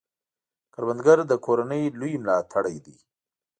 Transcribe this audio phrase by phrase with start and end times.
[0.73, 2.97] کروندګر د کورنۍ لوی ملاتړی دی